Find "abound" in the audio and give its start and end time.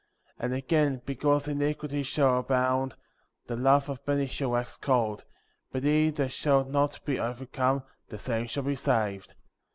2.39-2.95